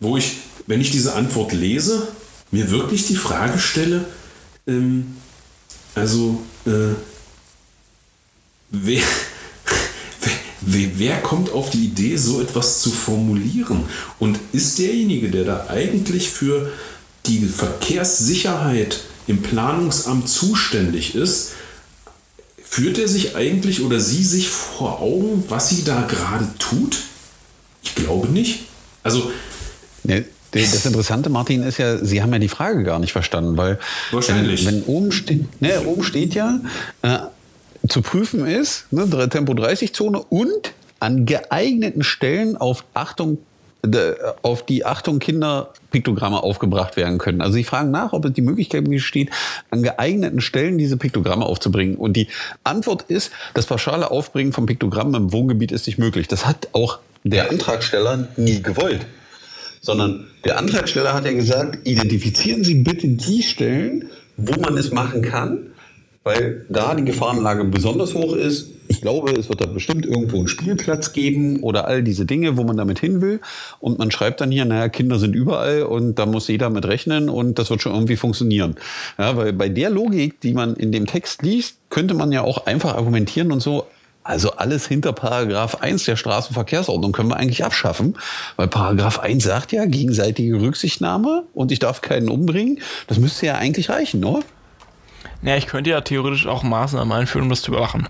[0.00, 2.08] wo ich, wenn ich diese Antwort lese,
[2.50, 4.04] mir wirklich die Frage stelle,
[4.66, 5.16] ähm,
[5.94, 6.94] also äh,
[8.70, 9.02] wer,
[10.66, 13.84] wer, kommt auf die Idee, so etwas zu formulieren?
[14.18, 16.70] Und ist derjenige, der da eigentlich für
[17.26, 21.52] die Verkehrssicherheit im Planungsamt zuständig ist,
[22.62, 26.98] führt er sich eigentlich oder sie sich vor Augen, was sie da gerade tut?
[27.82, 28.64] Ich glaube nicht.
[29.02, 29.30] Also
[30.02, 33.78] Nee, das Interessante, Martin, ist ja, Sie haben ja die Frage gar nicht verstanden, weil
[34.10, 34.64] Wahrscheinlich.
[34.64, 36.60] Wenn, wenn oben, steht, ne, oben steht ja,
[37.02, 37.18] äh,
[37.88, 43.38] zu prüfen ist, ne, Tempo 30-Zone und an geeigneten Stellen auf Achtung
[44.42, 47.40] auf die Achtung Kinder Piktogramme aufgebracht werden können.
[47.40, 49.30] Also sie fragen nach, ob es die Möglichkeit besteht,
[49.70, 51.94] an geeigneten Stellen diese Piktogramme aufzubringen.
[51.94, 52.26] Und die
[52.64, 56.26] Antwort ist, das pauschale Aufbringen von Piktogrammen im Wohngebiet ist nicht möglich.
[56.26, 59.06] Das hat auch der Antragsteller nie gewollt
[59.86, 65.22] sondern der Antragsteller hat ja gesagt, identifizieren Sie bitte die Stellen, wo man es machen
[65.22, 65.70] kann,
[66.26, 68.72] weil da die Gefahrenlage besonders hoch ist.
[68.88, 72.64] Ich glaube, es wird da bestimmt irgendwo einen Spielplatz geben oder all diese Dinge, wo
[72.64, 73.38] man damit hin will.
[73.78, 77.28] Und man schreibt dann hier, naja, Kinder sind überall und da muss jeder mit rechnen
[77.28, 78.74] und das wird schon irgendwie funktionieren.
[79.18, 82.66] Ja, weil bei der Logik, die man in dem Text liest, könnte man ja auch
[82.66, 83.86] einfach argumentieren und so,
[84.24, 88.18] also alles hinter Paragraph 1 der Straßenverkehrsordnung können wir eigentlich abschaffen,
[88.56, 92.80] weil Paragraph 1 sagt ja gegenseitige Rücksichtnahme und ich darf keinen umbringen.
[93.06, 94.42] Das müsste ja eigentlich reichen, oder?
[95.42, 98.08] Naja, ich könnte ja theoretisch auch Maßnahmen einführen, um das zu überwachen.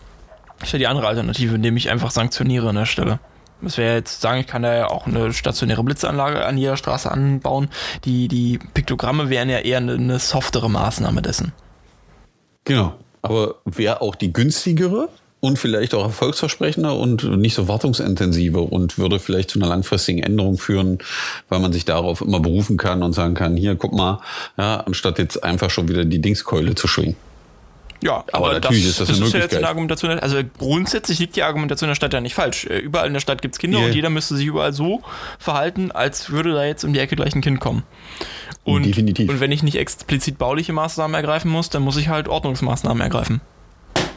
[0.61, 3.19] Das wäre die andere Alternative, indem ich einfach sanktioniere an der Stelle.
[3.63, 7.11] Das wäre jetzt sagen, ich kann da ja auch eine stationäre Blitzanlage an jeder Straße
[7.11, 7.69] anbauen.
[8.05, 11.53] Die, die Piktogramme wären ja eher eine, eine softere Maßnahme dessen.
[12.65, 12.95] Genau.
[13.23, 15.09] Aber wäre auch die günstigere,
[15.41, 20.57] und vielleicht auch erfolgsversprechender und nicht so wartungsintensiver und würde vielleicht zu einer langfristigen Änderung
[20.57, 20.99] führen,
[21.49, 24.21] weil man sich darauf immer berufen kann und sagen kann, hier, guck mal,
[24.57, 27.17] ja, anstatt jetzt einfach schon wieder die Dingskeule zu schwingen.
[28.03, 30.19] Ja, aber, aber natürlich das, ist das, das eine ist ja jetzt eine Argumentation.
[30.19, 32.67] Also grundsätzlich liegt die Argumentation der Stadt ja nicht falsch.
[32.67, 33.87] Äh, überall in der Stadt gibt es Kinder yeah.
[33.87, 35.03] und jeder müsste sich überall so
[35.39, 37.85] verhalten, als würde da jetzt um die Ecke gleich ein Kind kommen.
[38.65, 39.31] Und, Definitiv.
[39.31, 43.41] Und wenn ich nicht explizit bauliche Maßnahmen ergreifen muss, dann muss ich halt Ordnungsmaßnahmen ergreifen.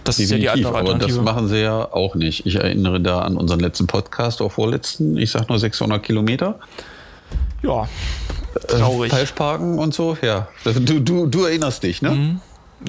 [0.10, 2.48] Das Definitiv, ist ja die andere Aber das machen sie ja auch nicht.
[2.48, 5.18] Ich erinnere da an unseren letzten Podcast, auch vorletzten.
[5.18, 6.58] Ich sag nur 600 Kilometer.
[7.62, 9.14] Ja, äh, traurig.
[9.14, 10.48] Äh, falsch parken und so, ja.
[10.64, 12.10] Du, du, du erinnerst dich, ne?
[12.10, 12.42] Mhm.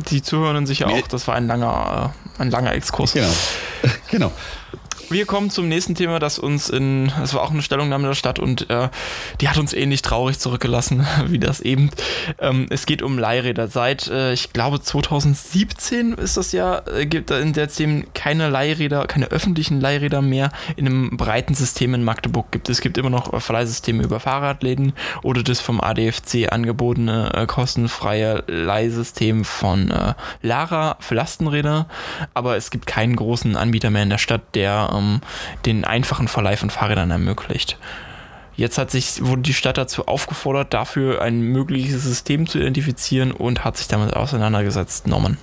[0.08, 1.08] Die Zuhörenden sicher auch.
[1.08, 3.12] Das war ein langer, äh, ein langer Exkurs.
[3.12, 3.28] Genau.
[4.10, 4.32] genau.
[5.10, 8.38] Wir kommen zum nächsten Thema, das uns in, es war auch eine Stellungnahme der Stadt
[8.38, 8.88] und äh,
[9.40, 11.90] die hat uns ähnlich traurig zurückgelassen wie das eben.
[12.38, 13.66] Ähm, es geht um Leihräder.
[13.66, 19.08] Seit, äh, ich glaube, 2017 ist das ja, äh, gibt in der Themen keine Leihräder,
[19.08, 22.68] keine öffentlichen Leihräder mehr in einem breiten System in Magdeburg gibt.
[22.68, 24.92] Es gibt immer noch Verleihsysteme über Fahrradläden
[25.24, 31.86] oder das vom ADFC angebotene äh, kostenfreie Leihsystem von äh, Lara für Lastenräder,
[32.32, 35.20] aber es gibt keinen großen Anbieter mehr in der Stadt, der ähm,
[35.66, 37.78] den einfachen Verleih von Fahrrädern ermöglicht.
[38.56, 43.64] Jetzt hat sich, wurde die Stadt dazu aufgefordert, dafür ein mögliches System zu identifizieren und
[43.64, 45.38] hat sich damit auseinandergesetzt, Norman.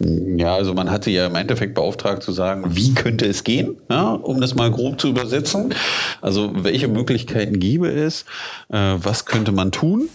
[0.00, 4.10] Ja, also man hatte ja im Endeffekt beauftragt zu sagen, wie könnte es gehen, ja,
[4.10, 5.72] um das mal grob zu übersetzen.
[6.20, 8.26] Also welche Möglichkeiten gäbe es,
[8.70, 10.08] äh, was könnte man tun?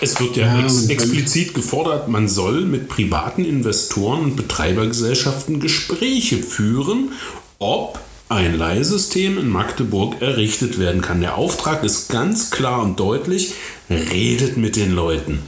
[0.00, 6.38] Es wird ja, ja ex explizit gefordert, man soll mit privaten Investoren und Betreibergesellschaften Gespräche
[6.38, 7.12] führen,
[7.58, 7.98] ob
[8.30, 11.20] ein Leihsystem in Magdeburg errichtet werden kann.
[11.20, 13.54] Der Auftrag ist ganz klar und deutlich,
[13.90, 15.40] redet mit den Leuten.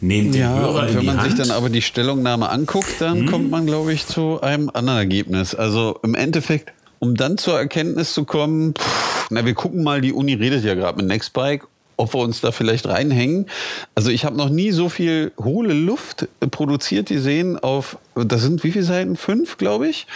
[0.00, 1.36] Nehmt den ja, Hörer und wenn man Hand.
[1.36, 3.26] sich dann aber die Stellungnahme anguckt, dann hm.
[3.26, 5.54] kommt man, glaube ich, zu einem anderen Ergebnis.
[5.54, 10.12] Also im Endeffekt, um dann zur Erkenntnis zu kommen, pff, na, wir gucken mal, die
[10.12, 13.46] Uni redet ja gerade mit Nextbike ob wir uns da vielleicht reinhängen.
[13.94, 18.72] Also ich habe noch nie so viel hohle Luft produziert gesehen auf, das sind wie
[18.72, 19.16] viele Seiten?
[19.16, 20.06] Fünf, glaube ich.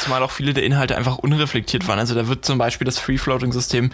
[0.00, 1.98] Zumal auch viele der Inhalte einfach unreflektiert waren.
[1.98, 3.90] Also da wird zum Beispiel das Free-Floating-System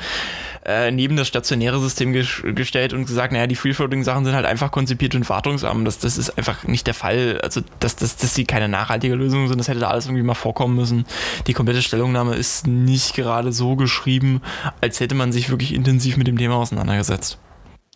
[0.65, 5.15] äh, neben das stationäre System gestellt und gesagt, naja, die Free-Floating-Sachen sind halt einfach konzipiert
[5.15, 5.85] und wartungsarm.
[5.85, 7.41] Das, das ist einfach nicht der Fall.
[7.43, 10.35] Also, dass, dass, dass sie keine nachhaltige Lösung sind, das hätte da alles irgendwie mal
[10.35, 11.05] vorkommen müssen.
[11.47, 14.41] Die komplette Stellungnahme ist nicht gerade so geschrieben,
[14.81, 17.39] als hätte man sich wirklich intensiv mit dem Thema auseinandergesetzt.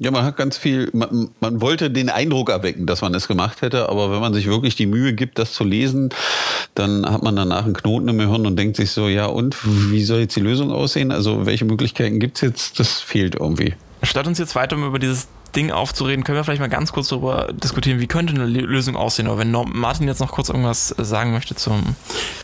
[0.03, 3.63] Ja, man hat ganz viel, man, man, wollte den Eindruck erwecken, dass man es gemacht
[3.63, 6.11] hätte, aber wenn man sich wirklich die Mühe gibt, das zu lesen,
[6.75, 9.57] dann hat man danach einen Knoten im Hirn und denkt sich so, ja und,
[9.93, 11.13] wie soll jetzt die Lösung aussehen?
[11.13, 12.81] Also welche Möglichkeiten gibt es jetzt?
[12.81, 13.75] Das fehlt irgendwie.
[14.03, 17.53] Statt uns jetzt weiter über dieses Ding aufzureden, können wir vielleicht mal ganz kurz darüber
[17.53, 19.27] diskutieren, wie könnte eine Lösung aussehen.
[19.27, 21.97] Aber wenn Martin jetzt noch kurz irgendwas sagen möchte zum.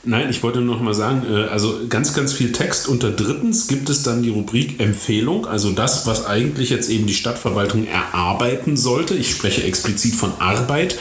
[0.05, 2.89] Nein, ich wollte noch mal sagen, äh, also ganz, ganz viel Text.
[2.89, 7.15] Unter drittens gibt es dann die Rubrik Empfehlung, also das, was eigentlich jetzt eben die
[7.15, 9.15] Stadtverwaltung erarbeiten sollte.
[9.15, 10.99] Ich spreche explizit von Arbeit.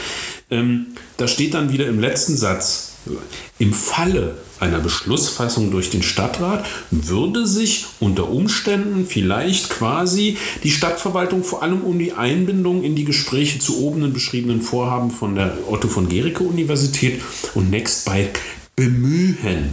[0.50, 0.86] Ähm,
[1.18, 2.87] da steht dann wieder im letzten Satz,
[3.58, 11.44] im Falle einer Beschlussfassung durch den Stadtrat würde sich unter Umständen vielleicht quasi die Stadtverwaltung
[11.44, 15.88] vor allem um die Einbindung in die Gespräche zu oben beschriebenen Vorhaben von der Otto
[15.88, 17.20] von Gericke Universität
[17.54, 18.40] und Nextbike
[18.74, 19.72] bemühen.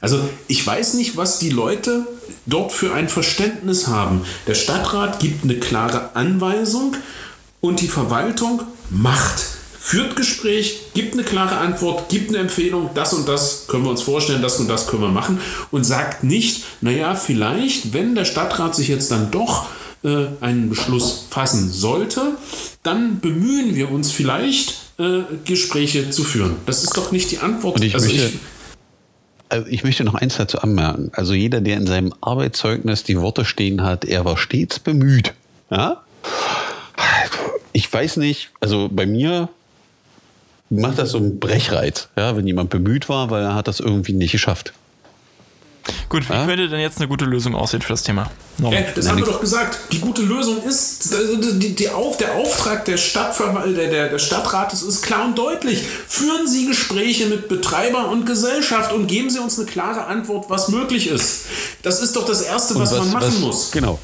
[0.00, 2.06] Also ich weiß nicht, was die Leute
[2.46, 4.22] dort für ein Verständnis haben.
[4.46, 6.96] Der Stadtrat gibt eine klare Anweisung
[7.60, 13.26] und die Verwaltung macht führt Gespräch, gibt eine klare Antwort, gibt eine Empfehlung, das und
[13.26, 15.40] das können wir uns vorstellen, das und das können wir machen
[15.70, 19.66] und sagt nicht, naja, vielleicht, wenn der Stadtrat sich jetzt dann doch
[20.04, 22.36] äh, einen Beschluss fassen sollte,
[22.82, 26.56] dann bemühen wir uns vielleicht, äh, Gespräche zu führen.
[26.66, 27.76] Das ist doch nicht die Antwort.
[27.76, 28.38] Und ich also möchte, ich,
[29.48, 31.10] also ich möchte noch eins dazu anmerken.
[31.14, 35.32] Also jeder, der in seinem Arbeitszeugnis die Worte stehen hat, er war stets bemüht.
[35.70, 36.02] Ja?
[37.72, 39.48] Ich weiß nicht, also bei mir
[40.70, 44.12] macht das so einen Brechreiz, ja, wenn jemand bemüht war, weil er hat das irgendwie
[44.12, 44.72] nicht geschafft.
[46.08, 46.46] Gut, wie ja?
[46.46, 48.30] könnte denn jetzt eine gute Lösung aussehen für das Thema?
[48.62, 49.78] Äh, das haben wir doch gesagt.
[49.92, 51.14] Die gute Lösung ist,
[51.60, 55.82] die, die auf, der Auftrag der, Stadtver der, der, der Stadtrates ist klar und deutlich.
[55.82, 60.68] Führen Sie Gespräche mit Betreiber und Gesellschaft und geben Sie uns eine klare Antwort, was
[60.68, 61.46] möglich ist.
[61.82, 63.70] Das ist doch das Erste, was, was, man machen was, muss.
[63.70, 63.98] Genau.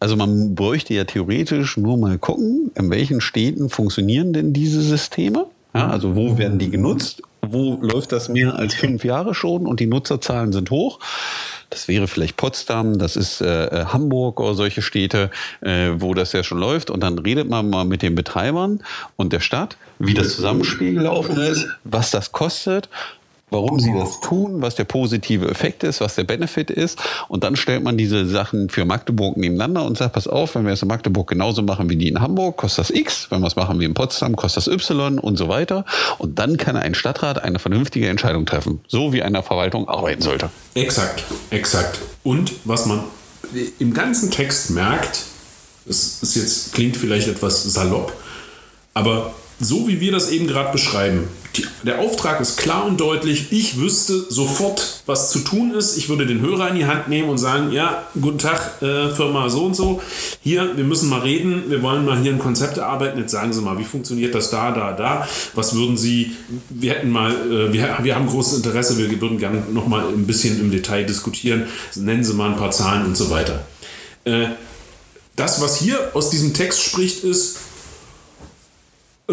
[0.00, 5.46] Also man bräuchte ja theoretisch nur mal gucken, in welchen Städten funktionieren denn diese Systeme.
[5.74, 7.22] Ja, also wo werden die genutzt?
[7.42, 11.00] Wo läuft das mehr als fünf Jahre schon und die Nutzerzahlen sind hoch?
[11.70, 15.30] Das wäre vielleicht Potsdam, das ist äh, äh, Hamburg oder solche Städte,
[15.60, 16.90] äh, wo das ja schon läuft.
[16.90, 18.82] Und dann redet man mal mit den Betreibern
[19.16, 22.88] und der Stadt, wie das Zusammenspiel gelaufen ist, was das kostet
[23.50, 27.00] warum sie das tun, was der positive Effekt ist, was der Benefit ist.
[27.28, 30.72] Und dann stellt man diese Sachen für Magdeburg nebeneinander und sagt, pass auf, wenn wir
[30.72, 33.30] es in Magdeburg genauso machen wie die in Hamburg, kostet das X.
[33.30, 35.84] Wenn wir es machen wie in Potsdam, kostet das Y und so weiter.
[36.18, 40.50] Und dann kann ein Stadtrat eine vernünftige Entscheidung treffen, so wie eine Verwaltung arbeiten sollte.
[40.74, 41.98] Exakt, exakt.
[42.22, 43.04] Und was man
[43.78, 45.24] im ganzen Text merkt,
[45.88, 48.12] es ist jetzt, klingt vielleicht etwas salopp,
[48.94, 53.50] aber so wie wir das eben gerade beschreiben, die, der Auftrag ist klar und deutlich.
[53.50, 55.96] Ich wüsste sofort, was zu tun ist.
[55.96, 59.48] Ich würde den Hörer in die Hand nehmen und sagen, ja, guten Tag, äh, Firma
[59.48, 60.00] so und so.
[60.42, 61.64] Hier, wir müssen mal reden.
[61.68, 63.18] Wir wollen mal hier ein Konzept erarbeiten.
[63.18, 65.26] Jetzt sagen Sie mal, wie funktioniert das da, da, da?
[65.54, 66.32] Was würden Sie,
[66.68, 68.96] wir hätten mal, äh, wir, wir haben großes Interesse.
[68.96, 71.66] Wir würden gerne noch mal ein bisschen im Detail diskutieren.
[71.96, 73.64] Nennen Sie mal ein paar Zahlen und so weiter.
[74.24, 74.46] Äh,
[75.34, 77.58] das, was hier aus diesem Text spricht, ist,
[79.28, 79.32] äh,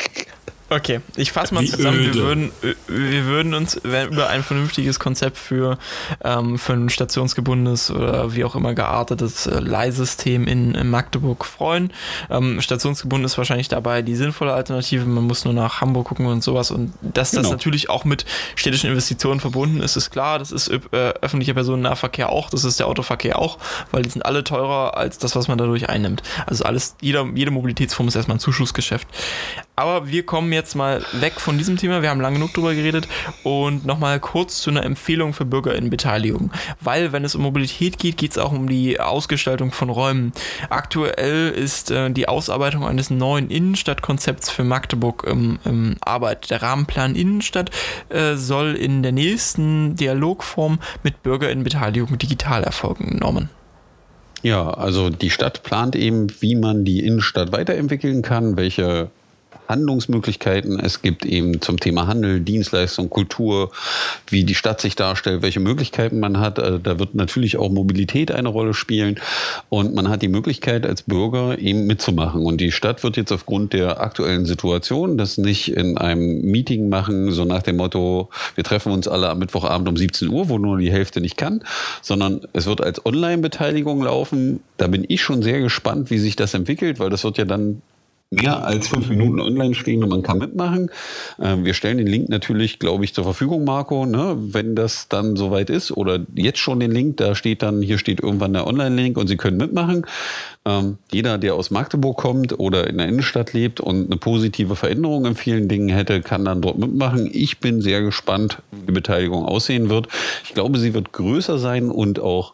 [0.71, 1.99] Okay, ich fasse mal Wie zusammen.
[1.99, 2.51] Wir würden,
[2.87, 5.77] wir würden uns über ein vernünftiges Konzept für,
[6.23, 11.91] ähm, für ein stationsgebundenes oder wie auch immer geartetes äh, Leihsystem in, in, Magdeburg freuen.
[12.29, 15.03] Ähm, stationsgebunden ist wahrscheinlich dabei die sinnvolle Alternative.
[15.03, 16.71] Man muss nur nach Hamburg gucken und sowas.
[16.71, 17.41] Und dass genau.
[17.41, 18.23] das natürlich auch mit
[18.55, 20.39] städtischen Investitionen verbunden ist, ist klar.
[20.39, 22.49] Das ist äh, öffentlicher Personennahverkehr auch.
[22.49, 23.57] Das ist der Autoverkehr auch,
[23.91, 26.23] weil die sind alle teurer als das, was man dadurch einnimmt.
[26.45, 29.05] Also alles, jeder, jede Mobilitätsform ist erstmal ein Zuschussgeschäft.
[29.75, 32.03] Aber wir kommen jetzt jetzt mal weg von diesem Thema.
[32.03, 33.07] Wir haben lange genug drüber geredet
[33.43, 36.51] und nochmal kurz zu einer Empfehlung für BürgerInnenbeteiligung.
[36.79, 40.33] Weil, wenn es um Mobilität geht, geht es auch um die Ausgestaltung von Räumen.
[40.69, 46.51] Aktuell ist äh, die Ausarbeitung eines neuen Innenstadtkonzepts für Magdeburg im, im Arbeit.
[46.51, 47.71] Der Rahmenplan Innenstadt
[48.09, 53.49] äh, soll in der nächsten Dialogform mit BürgerInnenbeteiligung digital erfolgen, Norman.
[54.43, 59.09] Ja, also die Stadt plant eben, wie man die Innenstadt weiterentwickeln kann, welche
[59.71, 63.71] Handlungsmöglichkeiten es gibt eben zum Thema Handel, Dienstleistung, Kultur,
[64.27, 66.59] wie die Stadt sich darstellt, welche Möglichkeiten man hat.
[66.59, 69.19] Äh, da wird natürlich auch Mobilität eine Rolle spielen
[69.69, 72.45] und man hat die Möglichkeit als Bürger eben mitzumachen.
[72.45, 77.31] Und die Stadt wird jetzt aufgrund der aktuellen Situation das nicht in einem Meeting machen,
[77.31, 80.77] so nach dem Motto, wir treffen uns alle am Mittwochabend um 17 Uhr, wo nur
[80.77, 81.63] die Hälfte nicht kann,
[82.01, 84.61] sondern es wird als Online-Beteiligung laufen.
[84.77, 87.81] Da bin ich schon sehr gespannt, wie sich das entwickelt, weil das wird ja dann
[88.33, 90.89] mehr als fünf Minuten online stehen und man kann mitmachen.
[91.37, 94.37] Ähm, wir stellen den Link natürlich, glaube ich, zur Verfügung, Marco, ne?
[94.37, 98.21] wenn das dann soweit ist oder jetzt schon den Link, da steht dann, hier steht
[98.21, 100.05] irgendwann der Online-Link und Sie können mitmachen.
[100.63, 105.25] Ähm, jeder, der aus Magdeburg kommt oder in der Innenstadt lebt und eine positive Veränderung
[105.25, 107.29] in vielen Dingen hätte, kann dann dort mitmachen.
[107.33, 110.07] Ich bin sehr gespannt, wie die Beteiligung aussehen wird.
[110.45, 112.53] Ich glaube, sie wird größer sein und auch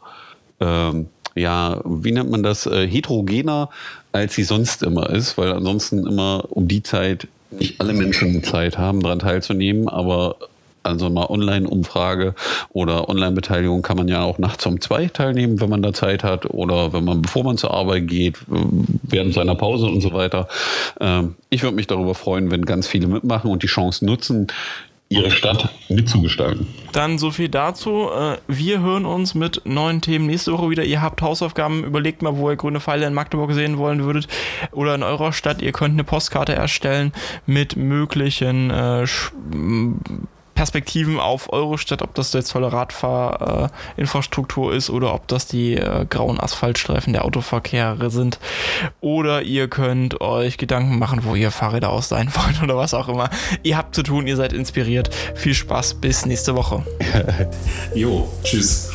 [0.60, 3.70] ähm, ja, wie nennt man das, äh, heterogener,
[4.12, 8.78] als sie sonst immer ist, weil ansonsten immer um die Zeit nicht alle Menschen Zeit
[8.78, 10.36] haben, daran teilzunehmen, aber
[10.88, 12.34] also mal Online-Umfrage
[12.70, 16.46] oder Online-Beteiligung kann man ja auch nachts um zwei teilnehmen, wenn man da Zeit hat
[16.46, 20.48] oder wenn man, bevor man zur Arbeit geht, während seiner Pause und so weiter.
[21.00, 24.48] Ähm, ich würde mich darüber freuen, wenn ganz viele mitmachen und die Chance nutzen,
[25.10, 26.68] ihre Stadt mitzugestalten.
[26.92, 28.10] Dann so viel dazu.
[28.10, 30.84] Äh, wir hören uns mit neuen Themen nächste Woche wieder.
[30.84, 31.84] Ihr habt Hausaufgaben.
[31.84, 34.28] Überlegt mal, wo ihr grüne Pfeile in Magdeburg sehen wollen würdet
[34.72, 35.62] oder in eurer Stadt.
[35.62, 37.14] Ihr könnt eine Postkarte erstellen
[37.46, 39.06] mit möglichen äh,
[40.58, 46.08] Perspektiven auf eure Stadt, ob das jetzt tolle Radfahrinfrastruktur ist oder ob das die äh,
[46.10, 48.40] grauen Asphaltstreifen der Autoverkehre sind.
[49.00, 53.08] Oder ihr könnt euch Gedanken machen, wo ihr Fahrräder aus sein wollt oder was auch
[53.08, 53.30] immer.
[53.62, 55.14] Ihr habt zu tun, ihr seid inspiriert.
[55.36, 56.84] Viel Spaß, bis nächste Woche.
[57.94, 58.90] jo, tschüss.